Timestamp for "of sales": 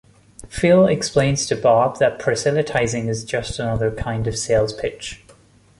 4.25-4.73